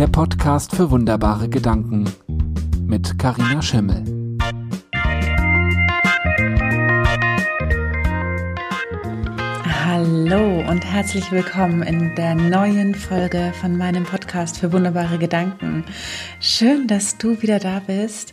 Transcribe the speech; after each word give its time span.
der 0.00 0.06
Podcast 0.06 0.74
für 0.74 0.90
wunderbare 0.90 1.46
Gedanken 1.50 2.10
mit 2.86 3.18
Karina 3.18 3.60
Schimmel. 3.60 4.02
Hallo 9.84 10.66
und 10.70 10.86
herzlich 10.86 11.30
willkommen 11.30 11.82
in 11.82 12.14
der 12.14 12.34
neuen 12.34 12.94
Folge 12.94 13.52
von 13.60 13.76
meinem 13.76 14.04
Podcast 14.04 14.56
für 14.56 14.72
wunderbare 14.72 15.18
Gedanken. 15.18 15.84
Schön, 16.40 16.86
dass 16.86 17.18
du 17.18 17.42
wieder 17.42 17.58
da 17.58 17.82
bist. 17.86 18.32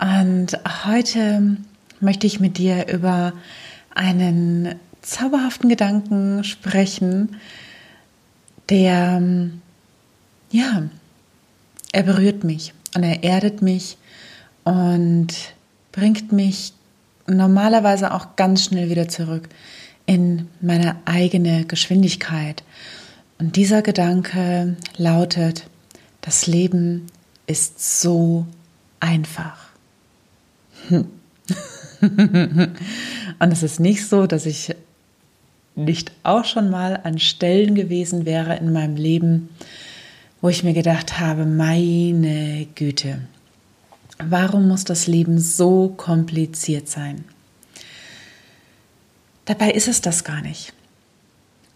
Und 0.00 0.58
heute 0.86 1.56
möchte 2.00 2.26
ich 2.26 2.40
mit 2.40 2.58
dir 2.58 2.92
über 2.92 3.32
einen 3.94 4.74
zauberhaften 5.02 5.68
Gedanken 5.68 6.42
sprechen, 6.42 7.36
der, 8.70 9.22
ja, 10.50 10.82
er 11.92 12.02
berührt 12.02 12.44
mich 12.44 12.72
und 12.94 13.02
er 13.02 13.22
erdet 13.24 13.62
mich 13.62 13.96
und 14.64 15.28
bringt 15.92 16.32
mich 16.32 16.72
normalerweise 17.26 18.12
auch 18.12 18.36
ganz 18.36 18.64
schnell 18.64 18.90
wieder 18.90 19.08
zurück 19.08 19.48
in 20.06 20.48
meine 20.60 20.96
eigene 21.04 21.64
Geschwindigkeit. 21.64 22.62
Und 23.38 23.56
dieser 23.56 23.82
Gedanke 23.82 24.76
lautet, 24.96 25.66
das 26.20 26.46
Leben 26.46 27.06
ist 27.46 28.02
so 28.02 28.46
einfach. 28.98 29.68
Hm. 30.88 31.06
und 33.38 33.52
es 33.52 33.62
ist 33.62 33.80
nicht 33.80 34.06
so, 34.06 34.26
dass 34.26 34.46
ich 34.46 34.74
nicht 35.74 36.12
auch 36.22 36.44
schon 36.44 36.70
mal 36.70 37.00
an 37.04 37.18
Stellen 37.18 37.74
gewesen 37.74 38.26
wäre 38.26 38.56
in 38.56 38.72
meinem 38.72 38.96
Leben, 38.96 39.48
wo 40.40 40.48
ich 40.48 40.64
mir 40.64 40.72
gedacht 40.72 41.18
habe, 41.18 41.44
meine 41.44 42.66
Güte, 42.74 43.20
warum 44.18 44.68
muss 44.68 44.84
das 44.84 45.06
Leben 45.06 45.38
so 45.38 45.88
kompliziert 45.96 46.88
sein? 46.88 47.24
Dabei 49.44 49.72
ist 49.72 49.88
es 49.88 50.00
das 50.00 50.24
gar 50.24 50.40
nicht. 50.42 50.72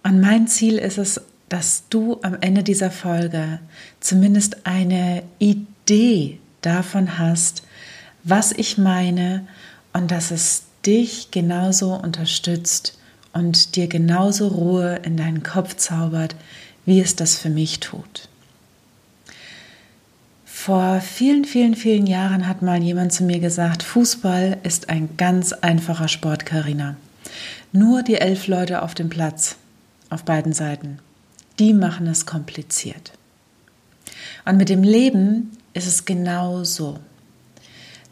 Und 0.02 0.20
mein 0.20 0.46
Ziel 0.46 0.78
ist 0.78 0.98
es, 0.98 1.20
dass 1.48 1.84
du 1.90 2.18
am 2.22 2.36
Ende 2.40 2.62
dieser 2.62 2.90
Folge 2.90 3.60
zumindest 4.00 4.66
eine 4.66 5.22
Idee 5.38 6.38
davon 6.62 7.18
hast, 7.18 7.62
was 8.22 8.52
ich 8.52 8.78
meine 8.78 9.46
und 9.92 10.10
dass 10.10 10.30
es 10.30 10.64
dich 10.86 11.30
genauso 11.30 11.94
unterstützt 11.94 12.98
und 13.32 13.76
dir 13.76 13.88
genauso 13.88 14.48
Ruhe 14.48 15.00
in 15.04 15.16
deinen 15.16 15.42
Kopf 15.42 15.76
zaubert, 15.76 16.34
wie 16.86 17.00
es 17.00 17.16
das 17.16 17.36
für 17.38 17.50
mich 17.50 17.80
tut. 17.80 18.28
Vor 20.64 21.02
vielen, 21.02 21.44
vielen, 21.44 21.74
vielen 21.74 22.06
Jahren 22.06 22.48
hat 22.48 22.62
mal 22.62 22.82
jemand 22.82 23.12
zu 23.12 23.22
mir 23.22 23.38
gesagt, 23.38 23.82
Fußball 23.82 24.56
ist 24.62 24.88
ein 24.88 25.14
ganz 25.18 25.52
einfacher 25.52 26.08
Sport, 26.08 26.46
Karina. 26.46 26.96
Nur 27.72 28.02
die 28.02 28.14
elf 28.14 28.46
Leute 28.46 28.80
auf 28.80 28.94
dem 28.94 29.10
Platz, 29.10 29.56
auf 30.08 30.24
beiden 30.24 30.54
Seiten, 30.54 31.00
die 31.58 31.74
machen 31.74 32.06
es 32.06 32.24
kompliziert. 32.24 33.12
Und 34.46 34.56
mit 34.56 34.70
dem 34.70 34.82
Leben 34.82 35.50
ist 35.74 35.86
es 35.86 36.06
genau 36.06 36.64
so. 36.64 36.98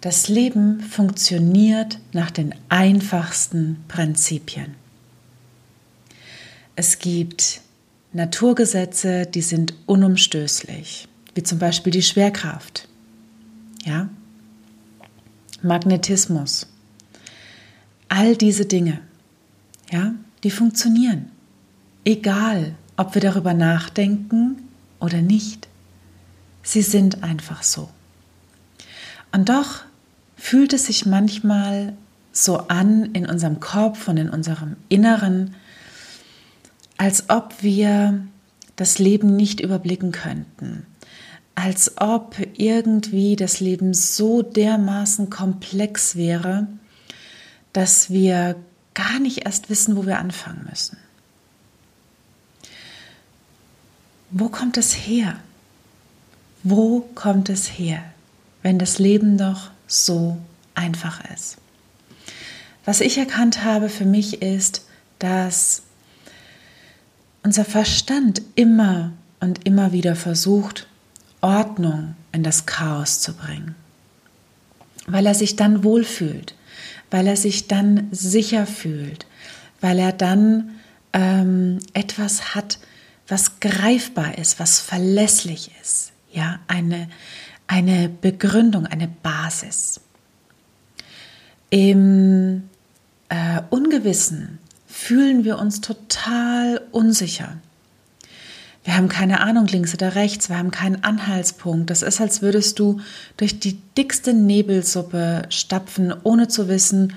Das 0.03 0.29
Leben 0.29 0.81
funktioniert 0.81 2.01
nach 2.13 2.31
den 2.31 2.55
einfachsten 2.69 3.83
Prinzipien. 3.89 4.75
Es 6.77 6.99
gibt 6.99 7.63
Naturgesetze, 8.13 9.25
die 9.25 9.41
sind 9.41 9.73
unumstößlich, 9.87 11.09
wie 11.35 11.43
zum 11.43 11.59
Beispiel 11.59 11.93
die 11.93 12.03
Schwerkraft, 12.03 12.89
ja? 13.85 14.09
Magnetismus. 15.63 16.67
All 18.09 18.37
diese 18.37 18.67
Dinge, 18.67 19.01
ja, 19.91 20.15
die 20.43 20.51
funktionieren. 20.51 21.31
Egal, 22.05 22.75
ob 22.97 23.15
wir 23.15 23.23
darüber 23.23 23.55
nachdenken 23.55 24.69
oder 25.01 25.23
nicht. 25.23 25.69
Sie 26.63 26.83
sind 26.83 27.23
einfach 27.23 27.63
so. 27.63 27.89
Und 29.33 29.49
doch 29.49 29.83
fühlt 30.37 30.73
es 30.73 30.87
sich 30.87 31.07
manchmal 31.07 31.95
so 32.33 32.59
an 32.69 33.07
in 33.13 33.27
unserem 33.27 33.61
Kopf 33.61 34.09
und 34.09 34.17
in 34.17 34.31
unserem 34.31 34.77
Inneren, 34.89 35.55
als 36.99 37.31
ob 37.31 37.63
wir 37.63 38.27
das 38.77 38.99
Leben 38.99 39.37
nicht 39.37 39.61
überblicken 39.61 40.13
könnten, 40.13 40.87
als 41.55 41.99
ob 41.99 42.37
irgendwie 42.57 43.37
das 43.37 43.61
Leben 43.61 43.95
so 43.95 44.43
dermaßen 44.43 45.31
komplex 45.31 46.17
wäre, 46.17 46.67
dass 47.73 48.11
wir 48.11 48.57
gar 48.95 49.19
nicht 49.19 49.45
erst 49.45 49.71
wissen, 49.71 49.97
wo 49.97 50.07
wir 50.07 50.19
anfangen 50.19 50.67
müssen. 50.69 50.99
Wo 54.31 54.49
kommt 54.49 54.79
es 54.79 54.95
her? 54.95 55.39
Wo 56.63 57.01
kommt 57.15 57.49
es 57.49 57.67
her, 57.67 58.03
wenn 58.63 58.79
das 58.79 58.99
Leben 58.99 59.37
doch 59.37 59.71
so 59.87 60.39
einfach 60.75 61.23
ist. 61.33 61.59
Was 62.85 63.01
ich 63.01 63.19
erkannt 63.19 63.63
habe 63.65 63.89
für 63.89 64.05
mich 64.05 64.43
ist, 64.43 64.87
dass 65.19 65.83
unser 67.43 67.65
Verstand 67.65 68.43
immer 68.55 69.13
und 69.41 69.67
immer 69.67 69.93
wieder 69.93 70.17
versucht, 70.17 70.87
Ordnung 71.43 72.15
in 72.33 72.43
das 72.43 72.65
Chaos 72.65 73.21
zu 73.21 73.35
bringen, 73.35 73.75
weil 75.07 75.27
er 75.27 75.35
sich 75.35 75.57
dann 75.57 75.85
wohlfühlt, 75.85 76.55
weil 77.11 77.27
er 77.27 77.37
sich 77.37 77.69
dann 77.69 78.09
sicher 78.11 78.67
fühlt, 78.67 79.27
weil 79.81 79.99
er 79.99 80.13
dann 80.13 80.71
ähm, 81.13 81.81
etwas 81.93 82.55
hat, 82.55 82.79
was 83.29 83.61
greifbar 83.61 84.39
ist, 84.39 84.59
was 84.59 84.81
verlässlich 84.81 85.71
ist, 85.83 86.13
ja, 86.33 86.59
eine, 86.69 87.09
eine 87.67 88.09
Begründung, 88.09 88.87
eine 88.87 89.09
Basis. 89.09 90.01
Im 91.71 92.69
äh, 93.29 93.63
Ungewissen 93.71 94.59
fühlen 94.87 95.45
wir 95.45 95.59
uns 95.59 95.81
total 95.81 96.83
unsicher. 96.93 97.57
Wir 98.85 98.97
haben 98.97 99.09
keine 99.09 99.41
Ahnung 99.41 99.67
links 99.69 99.95
oder 99.95 100.17
rechts, 100.17 100.49
wir 100.49 100.59
haben 100.59 100.73
keinen 100.73 101.05
Anhaltspunkt. 101.05 101.89
Das 101.91 102.03
ist, 102.03 102.21
als 102.21 102.43
würdest 102.43 102.79
du 102.79 103.01
durch 103.37 103.61
die 103.61 103.79
dickste 103.97 104.35
Nebelsuppe 104.35 105.43
stapfen, 105.51 106.13
ohne 106.25 106.49
zu 106.49 106.69
wissen, 106.69 107.15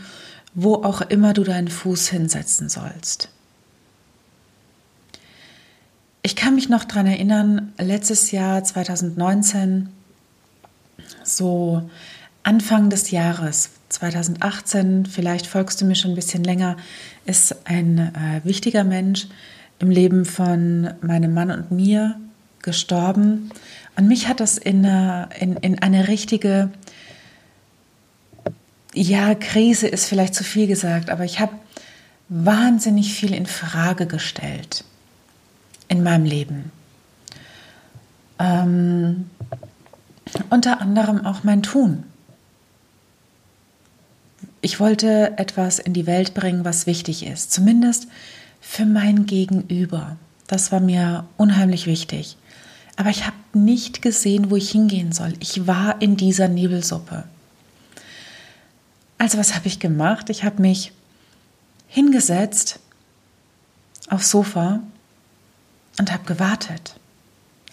wo 0.54 0.76
auch 0.76 1.02
immer 1.02 1.34
du 1.34 1.44
deinen 1.44 1.68
Fuß 1.68 2.08
hinsetzen 2.10 2.70
sollst. 2.70 3.30
Ich 6.22 6.36
kann 6.36 6.56
mich 6.56 6.70
noch 6.70 6.86
daran 6.86 7.08
erinnern, 7.08 7.74
letztes 7.78 8.32
Jahr 8.32 8.64
2019 8.64 9.90
so 11.24 11.90
Anfang 12.44 12.90
des 12.90 13.12
Jahres 13.12 13.72
2018, 13.90 15.06
vielleicht 15.06 15.48
folgst 15.48 15.82
du 15.82 15.86
mir 15.86 15.96
schon 15.96 16.12
ein 16.12 16.16
bisschen 16.16 16.44
länger, 16.44 16.78
ist 17.26 17.68
ein 17.68 17.98
äh, 17.98 18.42
wichtiger 18.44 18.84
Mensch 18.84 19.28
im 19.80 19.90
Leben 19.90 20.26
von 20.26 20.94
meinem 21.02 21.34
Mann 21.34 21.52
und 21.52 21.72
mir 21.72 22.20
gestorben. 22.62 23.52
Und 23.96 24.08
mich 24.08 24.28
hat 24.28 24.40
das 24.40 24.58
in 24.58 24.86
eine, 24.86 25.30
in, 25.40 25.56
in 25.58 25.80
eine 25.82 26.08
richtige, 26.08 26.72
ja, 28.94 29.36
Krise 29.36 29.88
ist 29.88 30.08
vielleicht 30.08 30.36
zu 30.36 30.44
viel 30.44 30.68
gesagt, 30.68 31.10
aber 31.10 31.24
ich 31.24 31.40
habe 31.40 31.54
wahnsinnig 32.30 33.14
viel 33.14 33.34
in 33.34 33.46
Frage 33.46 34.08
gestellt 34.08 34.84
in 35.88 36.04
meinem 36.04 36.26
Leben. 36.26 36.72
Ähm, 38.40 39.30
unter 40.50 40.82
anderem 40.82 41.26
auch 41.26 41.44
mein 41.44 41.64
Tun. 41.64 42.04
Ich 44.62 44.80
wollte 44.80 45.38
etwas 45.38 45.78
in 45.80 45.94
die 45.94 46.08
Welt 46.08 46.34
bringen, 46.34 46.66
was 46.66 46.88
wichtig 46.88 47.26
ist, 47.26 47.52
zumindest 47.52 48.08
für 48.68 48.86
mein 48.86 49.26
Gegenüber. 49.26 50.18
Das 50.48 50.72
war 50.72 50.80
mir 50.80 51.26
unheimlich 51.38 51.86
wichtig. 51.86 52.36
Aber 52.98 53.10
ich 53.10 53.26
habe 53.26 53.36
nicht 53.54 54.02
gesehen, 54.02 54.50
wo 54.50 54.56
ich 54.56 54.72
hingehen 54.72 55.12
soll. 55.12 55.34
Ich 55.40 55.68
war 55.68 56.02
in 56.02 56.18
dieser 56.18 56.48
Nebelsuppe. 56.48 57.24
Also 59.18 59.38
was 59.38 59.56
habe 59.56 59.68
ich 59.68 59.80
gemacht? 59.80 60.30
Ich 60.30 60.44
habe 60.44 60.62
mich 60.62 60.92
hingesetzt 61.88 62.80
aufs 64.10 64.32
Sofa 64.32 64.82
und 66.00 66.12
habe 66.12 66.26
gewartet. 66.26 66.96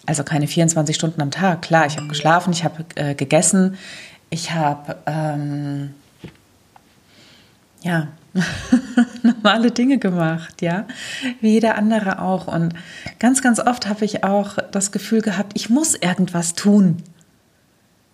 Also 0.05 0.23
keine 0.23 0.47
24 0.47 0.95
Stunden 0.95 1.21
am 1.21 1.31
Tag. 1.31 1.63
Klar, 1.63 1.85
ich 1.85 1.97
habe 1.97 2.07
geschlafen, 2.07 2.53
ich 2.53 2.63
habe 2.63 2.85
äh, 2.95 3.15
gegessen, 3.15 3.77
ich 4.29 4.51
habe 4.51 4.97
ähm, 5.05 5.95
ja 7.81 8.07
normale 9.43 9.71
Dinge 9.71 9.97
gemacht, 9.97 10.61
ja, 10.61 10.87
wie 11.41 11.51
jeder 11.51 11.75
andere 11.75 12.21
auch. 12.21 12.47
Und 12.47 12.73
ganz, 13.19 13.41
ganz 13.41 13.59
oft 13.59 13.87
habe 13.87 14.05
ich 14.05 14.23
auch 14.23 14.57
das 14.71 14.91
Gefühl 14.91 15.21
gehabt, 15.21 15.53
ich 15.55 15.69
muss 15.69 15.95
irgendwas 15.95 16.53
tun. 16.55 17.03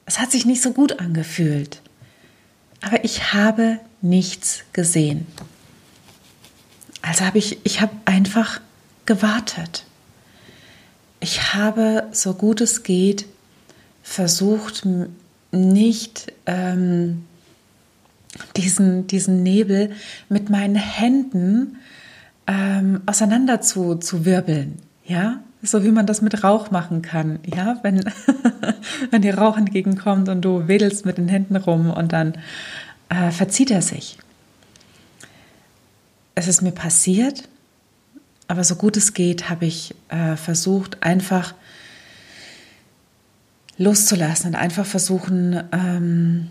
Es 0.06 0.20
hat 0.20 0.31
sich 0.31 0.46
nicht 0.46 0.62
so 0.62 0.72
gut 0.74 1.00
angefühlt. 1.00 1.81
Aber 2.81 3.04
ich 3.04 3.34
habe 3.34 3.80
nichts 4.02 4.64
gesehen. 4.74 5.28
Also 7.02 7.26
habe 7.26 7.38
ich, 7.38 7.60
ich 7.64 7.81
habe 7.81 7.94
einfach 8.06 8.60
gewartet. 9.06 9.86
Ich 11.20 11.54
habe, 11.54 12.08
so 12.12 12.34
gut 12.34 12.62
es 12.62 12.84
geht, 12.84 13.26
versucht, 14.02 14.88
nicht 15.52 16.31
ähm, 16.46 17.26
diesen, 18.56 19.08
diesen 19.08 19.44
Nebel 19.44 19.92
mit 20.30 20.50
meinen 20.50 20.76
Händen 20.76 21.78
ähm, 22.48 23.02
auseinander 23.06 23.62
zu, 23.62 23.96
zu 23.96 24.26
wirbeln. 24.26 24.80
Ja, 25.06 25.40
so 25.62 25.84
wie 25.84 25.92
man 25.92 26.06
das 26.06 26.22
mit 26.22 26.44
Rauch 26.44 26.72
machen 26.72 27.02
kann. 27.02 27.40
Ja, 27.46 27.80
wenn, 27.81 28.04
wenn 29.12 29.22
dir 29.22 29.38
Rauch 29.38 29.58
entgegenkommt 29.58 30.30
und 30.30 30.42
du 30.42 30.68
wedelst 30.68 31.06
mit 31.06 31.18
den 31.18 31.28
Händen 31.28 31.56
rum 31.56 31.90
und 31.90 32.14
dann 32.14 32.36
äh, 33.10 33.31
verzieht 33.31 33.72
er 33.72 33.81
sich. 33.81 34.18
Es 36.36 36.48
ist 36.48 36.62
mir 36.62 36.72
passiert, 36.72 37.50
aber 38.48 38.64
so 38.64 38.76
gut 38.76 38.96
es 38.98 39.14
geht, 39.14 39.50
habe 39.50 39.66
ich 39.66 39.94
äh, 40.10 40.36
versucht, 40.36 41.04
einfach 41.04 41.54
loszulassen 43.78 44.50
und 44.52 44.56
einfach 44.56 44.86
versuchen, 44.86 45.62
ähm, 45.72 46.50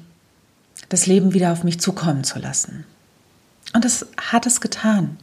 das 0.89 1.07
Leben 1.07 1.35
wieder 1.35 1.53
auf 1.53 1.65
mich 1.65 1.81
zukommen 1.81 2.25
zu 2.25 2.39
lassen. 2.39 2.85
Und 3.75 3.85
das 3.85 4.07
hat 4.17 4.47
es 4.47 4.61
getan. 4.61 5.17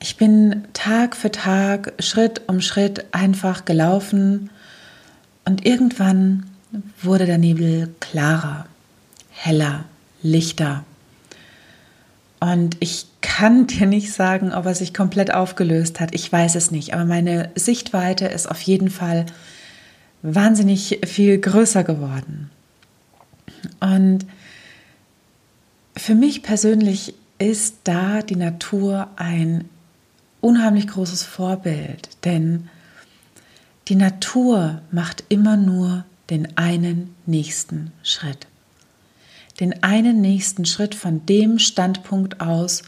Ich 0.00 0.16
bin 0.16 0.64
Tag 0.72 1.16
für 1.16 1.30
Tag, 1.30 1.92
Schritt 1.98 2.42
um 2.46 2.60
Schritt 2.60 3.06
einfach 3.12 3.64
gelaufen 3.64 4.50
und 5.44 5.66
irgendwann 5.66 6.44
wurde 7.02 7.26
der 7.26 7.38
Nebel 7.38 7.94
klarer, 8.00 8.66
heller, 9.30 9.84
lichter. 10.22 10.84
Und 12.40 12.76
ich 12.80 13.06
kann 13.20 13.66
dir 13.66 13.86
nicht 13.86 14.12
sagen, 14.12 14.52
ob 14.52 14.66
er 14.66 14.74
sich 14.74 14.94
komplett 14.94 15.32
aufgelöst 15.34 16.00
hat. 16.00 16.14
Ich 16.14 16.30
weiß 16.30 16.54
es 16.54 16.70
nicht. 16.70 16.94
Aber 16.94 17.04
meine 17.04 17.50
Sichtweite 17.54 18.26
ist 18.26 18.48
auf 18.48 18.60
jeden 18.60 18.90
Fall 18.90 19.26
wahnsinnig 20.22 21.00
viel 21.06 21.38
größer 21.38 21.84
geworden. 21.84 22.50
Und 23.80 24.26
für 25.98 26.14
mich 26.14 26.42
persönlich 26.42 27.14
ist 27.38 27.76
da 27.84 28.22
die 28.22 28.36
Natur 28.36 29.08
ein 29.16 29.68
unheimlich 30.40 30.86
großes 30.86 31.24
Vorbild, 31.24 32.08
denn 32.24 32.68
die 33.88 33.96
Natur 33.96 34.82
macht 34.90 35.24
immer 35.28 35.56
nur 35.56 36.04
den 36.30 36.56
einen 36.56 37.14
nächsten 37.26 37.92
Schritt. 38.02 38.46
Den 39.60 39.82
einen 39.82 40.20
nächsten 40.20 40.66
Schritt 40.66 40.94
von 40.94 41.26
dem 41.26 41.58
Standpunkt 41.58 42.40
aus, 42.40 42.82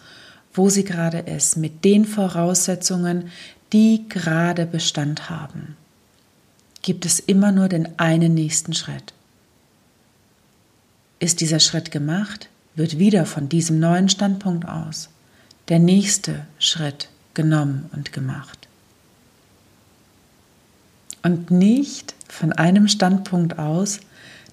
wo 0.53 0.69
sie 0.69 0.85
gerade 0.85 1.19
ist, 1.19 1.57
mit 1.57 1.85
den 1.85 2.05
Voraussetzungen, 2.05 3.31
die 3.73 4.05
gerade 4.09 4.67
Bestand 4.67 5.31
haben. 5.31 5.77
Gibt 6.83 7.07
es 7.07 7.19
immer 7.19 7.51
nur 7.51 7.69
den 7.69 7.99
einen 7.99 8.35
nächsten 8.35 8.75
Schritt. 8.75 9.13
Ist 11.19 11.41
dieser 11.41 11.61
Schritt 11.61 11.91
gemacht, 11.91 12.49
wird 12.75 12.99
wieder 12.99 13.27
von 13.27 13.49
diesem 13.49 13.79
neuen 13.79 14.09
Standpunkt 14.09 14.69
aus 14.69 15.09
der 15.69 15.79
nächste 15.79 16.47
Schritt 16.59 17.09
genommen 17.35 17.89
und 17.93 18.13
gemacht. 18.13 18.69
Und 21.23 21.51
nicht 21.51 22.15
von 22.29 22.53
einem 22.53 22.89
Standpunkt 22.89 23.59
aus 23.59 24.01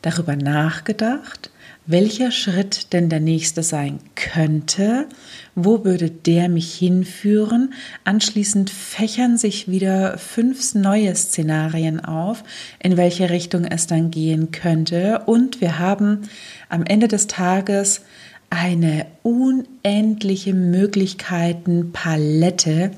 darüber 0.01 0.35
nachgedacht, 0.35 1.51
welcher 1.85 2.31
Schritt 2.31 2.91
denn 2.91 3.09
der 3.09 3.21
nächste 3.21 3.63
sein 3.63 3.99
könnte, 4.15 5.07
wo 5.55 5.85
würde 5.85 6.11
der 6.11 6.49
mich 6.49 6.73
hinführen. 6.73 7.73
Anschließend 8.03 8.69
fächern 8.69 9.37
sich 9.37 9.71
wieder 9.71 10.17
fünf 10.17 10.75
neue 10.75 11.15
Szenarien 11.15 12.03
auf, 12.03 12.43
in 12.79 12.97
welche 12.97 13.29
Richtung 13.29 13.63
es 13.63 13.87
dann 13.87 14.11
gehen 14.11 14.51
könnte. 14.51 15.21
Und 15.25 15.61
wir 15.61 15.79
haben 15.79 16.27
am 16.67 16.83
Ende 16.83 17.07
des 17.07 17.27
Tages 17.27 18.01
eine 18.49 19.05
unendliche 19.23 20.53
Möglichkeitenpalette 20.53 22.91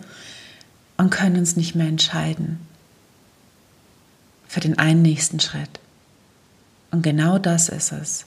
und 0.98 1.12
können 1.12 1.38
uns 1.38 1.56
nicht 1.56 1.76
mehr 1.76 1.88
entscheiden 1.88 2.60
für 4.48 4.60
den 4.60 4.80
einen 4.80 5.04
nächsten 5.04 5.40
Schritt. 5.40 5.80
Und 6.92 7.04
genau 7.04 7.38
das 7.38 7.70
ist 7.70 7.92
es 7.92 8.26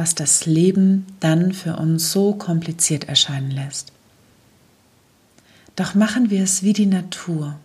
was 0.00 0.14
das 0.14 0.46
Leben 0.46 1.04
dann 1.20 1.52
für 1.52 1.76
uns 1.76 2.10
so 2.10 2.32
kompliziert 2.32 3.04
erscheinen 3.04 3.50
lässt. 3.50 3.92
Doch 5.76 5.94
machen 5.94 6.30
wir 6.30 6.42
es 6.42 6.62
wie 6.62 6.72
die 6.72 6.86
Natur. 6.86 7.56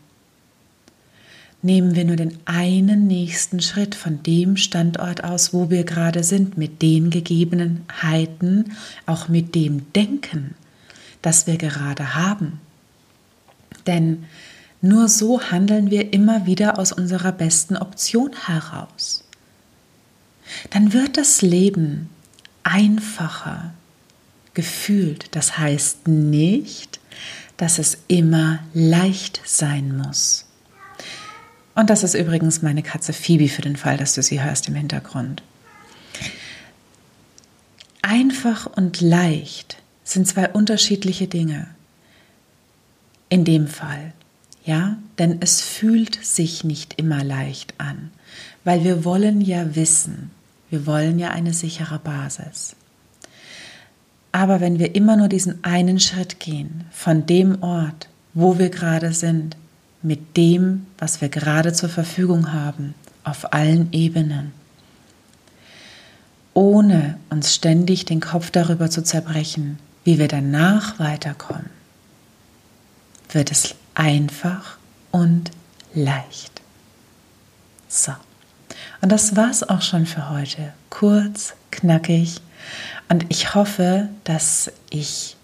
Nehmen 1.61 1.95
wir 1.95 2.03
nur 2.03 2.17
den 2.17 2.37
einen 2.43 3.07
nächsten 3.07 3.61
Schritt 3.61 3.95
von 3.95 4.21
dem 4.21 4.57
Standort 4.57 5.23
aus, 5.23 5.53
wo 5.53 5.69
wir 5.69 5.85
gerade 5.85 6.25
sind, 6.25 6.57
mit 6.57 6.81
den 6.81 7.09
Gegebenheiten, 7.09 8.73
auch 9.05 9.29
mit 9.29 9.55
dem 9.55 9.93
Denken, 9.93 10.55
das 11.21 11.47
wir 11.47 11.57
gerade 11.57 12.15
haben. 12.15 12.59
Denn 13.87 14.25
nur 14.81 15.07
so 15.07 15.41
handeln 15.41 15.89
wir 15.89 16.11
immer 16.11 16.45
wieder 16.45 16.77
aus 16.77 16.91
unserer 16.91 17.31
besten 17.31 17.77
Option 17.77 18.31
heraus. 18.45 19.24
Dann 20.71 20.93
wird 20.93 21.17
das 21.17 21.41
Leben 21.41 22.09
einfacher 22.63 23.73
gefühlt. 24.53 25.35
Das 25.35 25.57
heißt 25.57 26.07
nicht, 26.07 26.99
dass 27.57 27.79
es 27.79 27.97
immer 28.07 28.59
leicht 28.73 29.41
sein 29.45 29.95
muss. 29.95 30.45
Und 31.75 31.89
das 31.89 32.03
ist 32.03 32.15
übrigens 32.15 32.61
meine 32.61 32.83
Katze 32.83 33.13
Phoebe 33.13 33.49
für 33.49 33.61
den 33.61 33.75
Fall, 33.75 33.97
dass 33.97 34.15
du 34.15 34.23
sie 34.23 34.41
hörst 34.41 34.67
im 34.67 34.75
Hintergrund. 34.75 35.43
Einfach 38.01 38.65
und 38.65 39.01
leicht 39.01 39.77
sind 40.03 40.27
zwei 40.27 40.49
unterschiedliche 40.49 41.27
Dinge. 41.27 41.67
In 43.27 43.43
dem 43.43 43.67
Fall, 43.67 44.13
ja, 44.63 44.97
denn 45.17 45.41
es 45.41 45.61
fühlt 45.61 46.23
sich 46.23 46.63
nicht 46.63 46.93
immer 46.97 47.23
leicht 47.23 47.73
an, 47.79 48.11
weil 48.63 48.83
wir 48.83 49.03
wollen 49.03 49.41
ja 49.41 49.75
wissen, 49.75 50.31
wir 50.69 50.85
wollen 50.85 51.19
ja 51.19 51.29
eine 51.29 51.53
sichere 51.53 51.99
Basis. 51.99 52.75
Aber 54.31 54.59
wenn 54.59 54.79
wir 54.79 54.95
immer 54.95 55.15
nur 55.15 55.29
diesen 55.29 55.63
einen 55.63 55.99
Schritt 55.99 56.39
gehen 56.39 56.85
von 56.91 57.25
dem 57.25 57.63
Ort, 57.63 58.09
wo 58.33 58.59
wir 58.59 58.69
gerade 58.69 59.13
sind, 59.13 59.55
mit 60.01 60.37
dem, 60.37 60.85
was 60.97 61.21
wir 61.21 61.29
gerade 61.29 61.73
zur 61.73 61.89
Verfügung 61.89 62.51
haben, 62.51 62.93
auf 63.23 63.53
allen 63.53 63.91
Ebenen, 63.91 64.51
ohne 66.53 67.17
uns 67.29 67.55
ständig 67.55 68.05
den 68.05 68.19
Kopf 68.19 68.51
darüber 68.51 68.89
zu 68.89 69.03
zerbrechen, 69.03 69.79
wie 70.03 70.19
wir 70.19 70.27
danach 70.27 70.99
weiterkommen, 70.99 71.69
wird 73.31 73.51
es 73.51 73.75
einfach 73.93 74.77
und 75.11 75.51
leicht. 75.93 76.61
So. 77.87 78.13
Und 79.01 79.11
das 79.11 79.35
war's 79.35 79.63
auch 79.63 79.81
schon 79.81 80.05
für 80.05 80.29
heute. 80.29 80.73
Kurz, 80.89 81.53
knackig. 81.71 82.41
Und 83.09 83.25
ich 83.29 83.53
hoffe, 83.53 84.09
dass 84.23 84.71
ich 84.89 85.35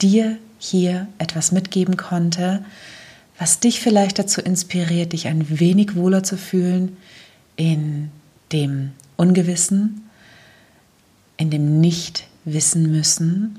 dir 0.00 0.38
hier 0.58 1.06
etwas 1.18 1.52
mitgeben 1.52 1.96
konnte, 1.96 2.64
was 3.38 3.60
dich 3.60 3.80
vielleicht 3.80 4.18
dazu 4.18 4.40
inspiriert, 4.40 5.12
dich 5.12 5.26
ein 5.26 5.58
wenig 5.58 5.96
wohler 5.96 6.22
zu 6.22 6.36
fühlen 6.36 6.96
in 7.56 8.10
dem 8.52 8.92
Ungewissen, 9.16 10.08
in 11.36 11.50
dem 11.50 11.80
Nicht-Wissen 11.80 12.90
müssen 12.90 13.58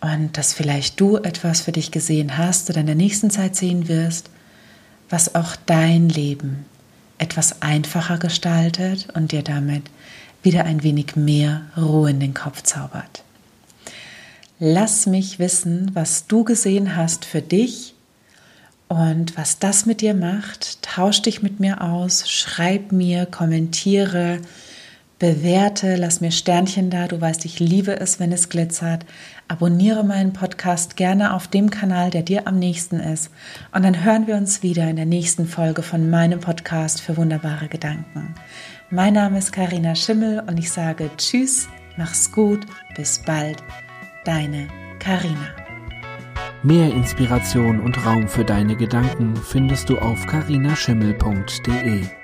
und 0.00 0.38
dass 0.38 0.52
vielleicht 0.52 1.00
du 1.00 1.16
etwas 1.16 1.60
für 1.60 1.72
dich 1.72 1.90
gesehen 1.90 2.38
hast 2.38 2.70
oder 2.70 2.80
in 2.80 2.86
der 2.86 2.94
nächsten 2.94 3.30
Zeit 3.30 3.56
sehen 3.56 3.88
wirst, 3.88 4.30
was 5.10 5.34
auch 5.34 5.56
dein 5.66 6.08
Leben 6.08 6.64
etwas 7.18 7.62
einfacher 7.62 8.18
gestaltet 8.18 9.08
und 9.14 9.32
dir 9.32 9.42
damit 9.42 9.84
wieder 10.42 10.64
ein 10.64 10.82
wenig 10.82 11.16
mehr 11.16 11.62
Ruhe 11.76 12.10
in 12.10 12.20
den 12.20 12.34
Kopf 12.34 12.62
zaubert. 12.62 13.22
Lass 14.60 15.06
mich 15.06 15.38
wissen, 15.38 15.90
was 15.94 16.26
du 16.26 16.44
gesehen 16.44 16.96
hast 16.96 17.24
für 17.24 17.42
dich 17.42 17.94
und 18.88 19.36
was 19.36 19.58
das 19.58 19.86
mit 19.86 20.00
dir 20.00 20.14
macht. 20.14 20.82
Tausch 20.82 21.22
dich 21.22 21.42
mit 21.42 21.60
mir 21.60 21.82
aus, 21.82 22.28
schreib 22.28 22.90
mir, 22.90 23.26
kommentiere, 23.26 24.40
bewerte, 25.18 25.96
lass 25.96 26.20
mir 26.20 26.32
Sternchen 26.32 26.90
da. 26.90 27.06
Du 27.06 27.20
weißt, 27.20 27.44
ich 27.44 27.60
liebe 27.60 28.00
es, 28.00 28.18
wenn 28.18 28.32
es 28.32 28.48
glitzert. 28.48 29.04
Abonniere 29.50 30.04
meinen 30.04 30.34
Podcast 30.34 30.96
gerne 30.96 31.32
auf 31.32 31.48
dem 31.48 31.70
Kanal, 31.70 32.10
der 32.10 32.22
dir 32.22 32.46
am 32.46 32.58
nächsten 32.58 33.00
ist. 33.00 33.30
Und 33.72 33.82
dann 33.82 34.04
hören 34.04 34.26
wir 34.26 34.36
uns 34.36 34.62
wieder 34.62 34.88
in 34.90 34.96
der 34.96 35.06
nächsten 35.06 35.46
Folge 35.46 35.82
von 35.82 36.10
meinem 36.10 36.40
Podcast 36.40 37.00
für 37.00 37.16
wunderbare 37.16 37.68
Gedanken. 37.68 38.34
Mein 38.90 39.14
Name 39.14 39.38
ist 39.38 39.52
Karina 39.52 39.94
Schimmel 39.94 40.44
und 40.46 40.58
ich 40.58 40.70
sage 40.70 41.10
Tschüss, 41.16 41.66
mach's 41.96 42.30
gut, 42.30 42.66
bis 42.94 43.22
bald. 43.24 43.62
Deine 44.26 44.68
Karina. 44.98 45.54
Mehr 46.62 46.92
Inspiration 46.92 47.80
und 47.80 48.04
Raum 48.04 48.28
für 48.28 48.44
deine 48.44 48.76
Gedanken 48.76 49.34
findest 49.34 49.88
du 49.88 49.98
auf 49.98 50.26
karinaschimmel.de. 50.26 52.17